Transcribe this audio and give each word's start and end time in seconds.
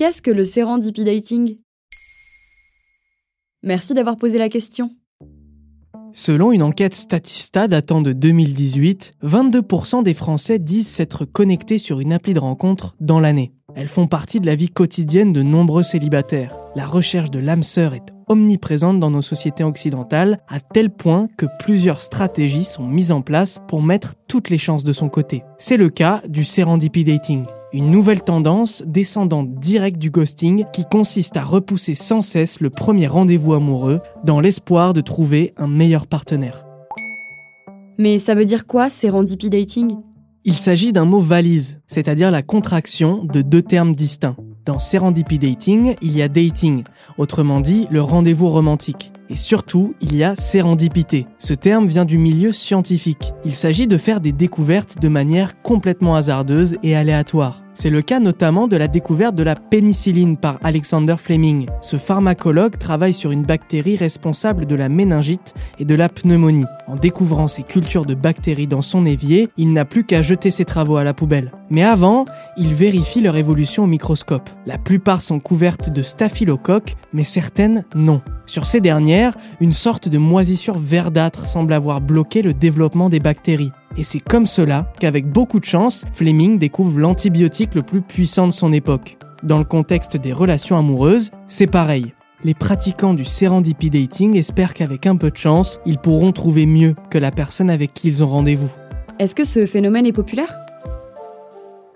Qu'est-ce 0.00 0.22
que 0.22 0.30
le 0.30 0.44
serendipity 0.44 1.04
dating? 1.04 1.58
Merci 3.62 3.92
d'avoir 3.92 4.16
posé 4.16 4.38
la 4.38 4.48
question. 4.48 4.92
Selon 6.14 6.52
une 6.52 6.62
enquête 6.62 6.94
Statista 6.94 7.68
datant 7.68 8.00
de 8.00 8.14
2018, 8.14 9.16
22% 9.22 10.02
des 10.02 10.14
Français 10.14 10.58
disent 10.58 10.88
s'être 10.88 11.26
connectés 11.26 11.76
sur 11.76 12.00
une 12.00 12.14
appli 12.14 12.32
de 12.32 12.38
rencontre 12.38 12.96
dans 12.98 13.20
l'année. 13.20 13.52
Elles 13.74 13.88
font 13.88 14.06
partie 14.06 14.40
de 14.40 14.46
la 14.46 14.54
vie 14.54 14.70
quotidienne 14.70 15.34
de 15.34 15.42
nombreux 15.42 15.82
célibataires. 15.82 16.56
La 16.74 16.86
recherche 16.86 17.30
de 17.30 17.38
l'âme 17.38 17.62
sœur 17.62 17.92
est 17.92 18.10
omniprésente 18.26 19.00
dans 19.00 19.10
nos 19.10 19.20
sociétés 19.20 19.64
occidentales, 19.64 20.40
à 20.48 20.60
tel 20.60 20.88
point 20.88 21.28
que 21.36 21.44
plusieurs 21.58 22.00
stratégies 22.00 22.64
sont 22.64 22.88
mises 22.88 23.12
en 23.12 23.20
place 23.20 23.58
pour 23.68 23.82
mettre 23.82 24.14
toutes 24.28 24.48
les 24.48 24.56
chances 24.56 24.84
de 24.84 24.94
son 24.94 25.10
côté. 25.10 25.42
C'est 25.58 25.76
le 25.76 25.90
cas 25.90 26.22
du 26.26 26.44
serendipity 26.44 27.04
dating 27.04 27.44
une 27.72 27.90
nouvelle 27.90 28.22
tendance 28.22 28.82
descendante 28.86 29.54
direct 29.54 29.98
du 29.98 30.10
ghosting 30.10 30.64
qui 30.72 30.84
consiste 30.84 31.36
à 31.36 31.44
repousser 31.44 31.94
sans 31.94 32.22
cesse 32.22 32.60
le 32.60 32.70
premier 32.70 33.06
rendez-vous 33.06 33.54
amoureux 33.54 34.00
dans 34.24 34.40
l'espoir 34.40 34.92
de 34.92 35.00
trouver 35.00 35.52
un 35.56 35.68
meilleur 35.68 36.06
partenaire. 36.06 36.64
Mais 37.98 38.18
ça 38.18 38.34
veut 38.34 38.44
dire 38.44 38.66
quoi, 38.66 38.88
serendipity 38.88 39.50
dating? 39.50 39.96
Il 40.44 40.54
s'agit 40.54 40.92
d'un 40.92 41.04
mot 41.04 41.20
valise, 41.20 41.80
c'est-à-dire 41.86 42.30
la 42.30 42.42
contraction 42.42 43.24
de 43.24 43.42
deux 43.42 43.62
termes 43.62 43.94
distincts. 43.94 44.36
Dans 44.64 44.78
serendipity 44.78 45.38
dating, 45.38 45.94
il 46.00 46.16
y 46.16 46.22
a 46.22 46.28
dating, 46.28 46.82
autrement 47.18 47.60
dit 47.60 47.86
le 47.90 48.00
rendez-vous 48.00 48.48
romantique. 48.48 49.12
Et 49.30 49.36
surtout, 49.36 49.94
il 50.00 50.16
y 50.16 50.24
a 50.24 50.34
sérendipité. 50.34 51.26
Ce 51.38 51.54
terme 51.54 51.86
vient 51.86 52.04
du 52.04 52.18
milieu 52.18 52.50
scientifique. 52.50 53.32
Il 53.44 53.54
s'agit 53.54 53.86
de 53.86 53.96
faire 53.96 54.20
des 54.20 54.32
découvertes 54.32 55.00
de 55.00 55.06
manière 55.06 55.62
complètement 55.62 56.16
hasardeuse 56.16 56.76
et 56.82 56.96
aléatoire. 56.96 57.62
C'est 57.72 57.90
le 57.90 58.02
cas 58.02 58.18
notamment 58.18 58.66
de 58.66 58.76
la 58.76 58.88
découverte 58.88 59.36
de 59.36 59.44
la 59.44 59.54
pénicilline 59.54 60.36
par 60.36 60.58
Alexander 60.64 61.14
Fleming. 61.16 61.66
Ce 61.80 61.96
pharmacologue 61.96 62.76
travaille 62.76 63.14
sur 63.14 63.30
une 63.30 63.44
bactérie 63.44 63.96
responsable 63.96 64.66
de 64.66 64.74
la 64.74 64.88
méningite 64.88 65.54
et 65.78 65.84
de 65.84 65.94
la 65.94 66.08
pneumonie. 66.08 66.66
En 66.88 66.96
découvrant 66.96 67.46
ces 67.46 67.62
cultures 67.62 68.06
de 68.06 68.14
bactéries 68.14 68.66
dans 68.66 68.82
son 68.82 69.06
évier, 69.06 69.48
il 69.56 69.72
n'a 69.72 69.84
plus 69.84 70.04
qu'à 70.04 70.22
jeter 70.22 70.50
ses 70.50 70.64
travaux 70.64 70.96
à 70.96 71.04
la 71.04 71.14
poubelle. 71.14 71.52
Mais 71.70 71.84
avant, 71.84 72.24
il 72.56 72.74
vérifie 72.74 73.20
leur 73.20 73.36
évolution 73.36 73.84
au 73.84 73.86
microscope. 73.86 74.50
La 74.66 74.76
plupart 74.76 75.22
sont 75.22 75.38
couvertes 75.38 75.90
de 75.90 76.02
staphylocoques, 76.02 76.96
mais 77.12 77.24
certaines 77.24 77.84
non. 77.94 78.20
Sur 78.50 78.66
ces 78.66 78.80
dernières, 78.80 79.36
une 79.60 79.70
sorte 79.70 80.08
de 80.08 80.18
moisissure 80.18 80.76
verdâtre 80.76 81.46
semble 81.46 81.72
avoir 81.72 82.00
bloqué 82.00 82.42
le 82.42 82.52
développement 82.52 83.08
des 83.08 83.20
bactéries. 83.20 83.70
Et 83.96 84.02
c'est 84.02 84.18
comme 84.18 84.44
cela 84.44 84.92
qu'avec 84.98 85.30
beaucoup 85.30 85.60
de 85.60 85.64
chance, 85.64 86.04
Fleming 86.12 86.58
découvre 86.58 86.98
l'antibiotique 86.98 87.76
le 87.76 87.82
plus 87.82 88.02
puissant 88.02 88.48
de 88.48 88.52
son 88.52 88.72
époque. 88.72 89.18
Dans 89.44 89.58
le 89.58 89.64
contexte 89.64 90.16
des 90.16 90.32
relations 90.32 90.76
amoureuses, 90.76 91.30
c'est 91.46 91.68
pareil. 91.68 92.12
Les 92.42 92.54
pratiquants 92.54 93.14
du 93.14 93.24
serendipity 93.24 94.00
dating 94.00 94.36
espèrent 94.36 94.74
qu'avec 94.74 95.06
un 95.06 95.14
peu 95.14 95.30
de 95.30 95.36
chance, 95.36 95.78
ils 95.86 95.98
pourront 95.98 96.32
trouver 96.32 96.66
mieux 96.66 96.96
que 97.08 97.18
la 97.18 97.30
personne 97.30 97.70
avec 97.70 97.94
qui 97.94 98.08
ils 98.08 98.24
ont 98.24 98.26
rendez-vous. 98.26 98.72
Est-ce 99.20 99.36
que 99.36 99.44
ce 99.44 99.64
phénomène 99.64 100.06
est 100.06 100.12
populaire? 100.12 100.52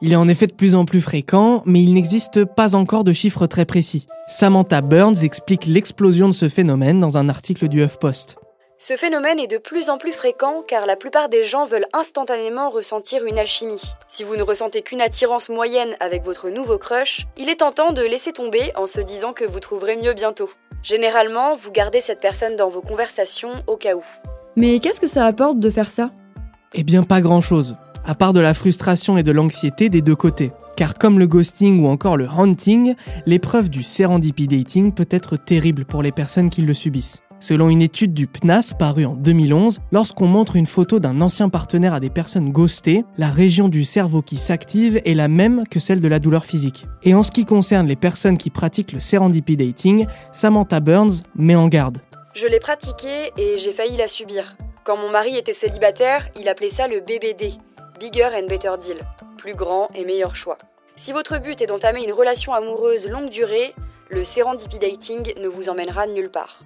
Il 0.00 0.12
est 0.12 0.16
en 0.16 0.28
effet 0.28 0.46
de 0.46 0.52
plus 0.52 0.74
en 0.74 0.84
plus 0.84 1.00
fréquent, 1.00 1.62
mais 1.66 1.82
il 1.82 1.94
n'existe 1.94 2.44
pas 2.44 2.74
encore 2.74 3.04
de 3.04 3.12
chiffres 3.12 3.46
très 3.46 3.64
précis. 3.64 4.06
Samantha 4.28 4.80
Burns 4.80 5.24
explique 5.24 5.66
l'explosion 5.66 6.28
de 6.28 6.34
ce 6.34 6.48
phénomène 6.48 7.00
dans 7.00 7.18
un 7.18 7.28
article 7.28 7.68
du 7.68 7.82
HuffPost. 7.82 8.36
Ce 8.80 8.94
phénomène 8.96 9.40
est 9.40 9.48
de 9.48 9.58
plus 9.58 9.90
en 9.90 9.98
plus 9.98 10.12
fréquent 10.12 10.62
car 10.66 10.86
la 10.86 10.94
plupart 10.94 11.28
des 11.28 11.42
gens 11.42 11.64
veulent 11.64 11.88
instantanément 11.92 12.70
ressentir 12.70 13.24
une 13.26 13.36
alchimie. 13.36 13.82
Si 14.06 14.22
vous 14.22 14.36
ne 14.36 14.42
ressentez 14.44 14.82
qu'une 14.82 15.00
attirance 15.00 15.48
moyenne 15.48 15.96
avec 15.98 16.22
votre 16.22 16.48
nouveau 16.48 16.78
crush, 16.78 17.26
il 17.36 17.48
est 17.48 17.56
tentant 17.56 17.92
de 17.92 18.02
laisser 18.02 18.32
tomber 18.32 18.70
en 18.76 18.86
se 18.86 19.00
disant 19.00 19.32
que 19.32 19.44
vous 19.44 19.58
trouverez 19.58 19.96
mieux 19.96 20.14
bientôt. 20.14 20.48
Généralement, 20.84 21.56
vous 21.56 21.72
gardez 21.72 22.00
cette 22.00 22.20
personne 22.20 22.54
dans 22.54 22.68
vos 22.68 22.80
conversations 22.80 23.50
au 23.66 23.76
cas 23.76 23.96
où. 23.96 24.04
Mais 24.54 24.78
qu'est-ce 24.78 25.00
que 25.00 25.08
ça 25.08 25.26
apporte 25.26 25.58
de 25.58 25.70
faire 25.70 25.90
ça? 25.90 26.10
Eh 26.72 26.84
bien 26.84 27.02
pas 27.02 27.20
grand-chose, 27.20 27.74
à 28.08 28.14
part 28.14 28.32
de 28.32 28.40
la 28.40 28.54
frustration 28.54 29.18
et 29.18 29.22
de 29.22 29.32
l'anxiété 29.32 29.90
des 29.90 30.00
deux 30.00 30.16
côtés. 30.16 30.50
Car 30.76 30.94
comme 30.94 31.18
le 31.18 31.26
ghosting 31.26 31.80
ou 31.80 31.88
encore 31.88 32.16
le 32.16 32.26
hunting, 32.26 32.94
l'épreuve 33.26 33.68
du 33.68 33.82
serendipity 33.82 34.56
dating 34.56 34.92
peut 34.92 35.08
être 35.10 35.36
terrible 35.36 35.84
pour 35.84 36.02
les 36.02 36.10
personnes 36.10 36.48
qui 36.48 36.62
le 36.62 36.72
subissent. 36.72 37.22
Selon 37.38 37.68
une 37.68 37.82
étude 37.82 38.14
du 38.14 38.26
PNAS 38.26 38.72
parue 38.76 39.04
en 39.04 39.14
2011, 39.14 39.80
lorsqu'on 39.92 40.26
montre 40.26 40.56
une 40.56 40.66
photo 40.66 40.98
d'un 40.98 41.20
ancien 41.20 41.50
partenaire 41.50 41.92
à 41.92 42.00
des 42.00 42.08
personnes 42.08 42.50
ghostées, 42.50 43.04
la 43.18 43.28
région 43.28 43.68
du 43.68 43.84
cerveau 43.84 44.22
qui 44.22 44.38
s'active 44.38 45.00
est 45.04 45.14
la 45.14 45.28
même 45.28 45.64
que 45.70 45.78
celle 45.78 46.00
de 46.00 46.08
la 46.08 46.18
douleur 46.18 46.46
physique. 46.46 46.86
Et 47.02 47.14
en 47.14 47.22
ce 47.22 47.30
qui 47.30 47.44
concerne 47.44 47.86
les 47.86 47.94
personnes 47.94 48.38
qui 48.38 48.48
pratiquent 48.50 48.92
le 48.92 49.00
serendipity 49.00 49.66
dating, 49.66 50.06
Samantha 50.32 50.80
Burns 50.80 51.22
met 51.36 51.56
en 51.56 51.68
garde. 51.68 51.98
Je 52.34 52.46
l'ai 52.46 52.58
pratiqué 52.58 53.32
et 53.36 53.58
j'ai 53.58 53.72
failli 53.72 53.96
la 53.96 54.08
subir. 54.08 54.56
Quand 54.84 54.96
mon 54.96 55.10
mari 55.10 55.36
était 55.36 55.52
célibataire, 55.52 56.28
il 56.40 56.48
appelait 56.48 56.70
ça 56.70 56.88
le 56.88 57.00
BBD, 57.00 57.52
Bigger 57.98 58.28
and 58.32 58.46
Better 58.46 58.74
Deal, 58.80 58.98
plus 59.38 59.54
grand 59.54 59.88
et 59.94 60.04
meilleur 60.04 60.36
choix. 60.36 60.56
Si 60.94 61.12
votre 61.12 61.40
but 61.40 61.60
est 61.60 61.66
d'entamer 61.66 62.04
une 62.04 62.12
relation 62.12 62.52
amoureuse 62.52 63.08
longue 63.08 63.28
durée, 63.28 63.74
le 64.08 64.22
serendipity 64.22 64.78
dating 64.78 65.34
ne 65.42 65.48
vous 65.48 65.68
emmènera 65.68 66.06
nulle 66.06 66.28
part. 66.28 66.62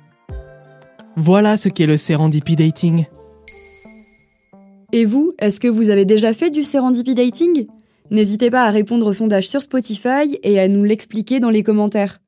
Voilà 1.16 1.56
ce 1.56 1.70
qu'est 1.70 1.86
le 1.86 1.96
serendipity 1.96 2.56
dating. 2.56 3.06
Et 4.92 5.06
vous, 5.06 5.32
est-ce 5.38 5.58
que 5.58 5.68
vous 5.68 5.88
avez 5.88 6.04
déjà 6.04 6.34
fait 6.34 6.50
du 6.50 6.64
serendipity 6.64 7.14
dating? 7.14 7.66
N'hésitez 8.10 8.50
pas 8.50 8.64
à 8.64 8.70
répondre 8.70 9.06
au 9.06 9.14
sondage 9.14 9.48
sur 9.48 9.62
Spotify 9.62 10.38
et 10.42 10.60
à 10.60 10.68
nous 10.68 10.84
l'expliquer 10.84 11.40
dans 11.40 11.50
les 11.50 11.62
commentaires. 11.62 12.18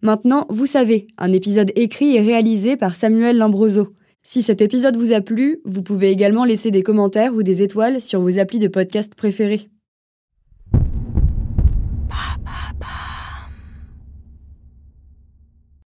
Maintenant, 0.00 0.46
vous 0.48 0.66
savez, 0.66 1.06
un 1.16 1.30
épisode 1.30 1.70
écrit 1.76 2.16
et 2.16 2.20
réalisé 2.20 2.76
par 2.76 2.96
Samuel 2.96 3.38
Limbroso. 3.38 3.92
Si 4.24 4.40
cet 4.42 4.62
épisode 4.62 4.96
vous 4.96 5.10
a 5.10 5.20
plu, 5.20 5.60
vous 5.64 5.82
pouvez 5.82 6.10
également 6.10 6.44
laisser 6.44 6.70
des 6.70 6.84
commentaires 6.84 7.34
ou 7.34 7.42
des 7.42 7.62
étoiles 7.62 8.00
sur 8.00 8.20
vos 8.20 8.38
applis 8.38 8.60
de 8.60 8.68
podcast 8.68 9.16
préférés. 9.16 9.71